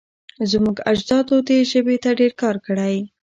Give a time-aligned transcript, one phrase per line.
[0.51, 2.95] زموږ اجدادو دې ژبې ته ډېر کار کړی.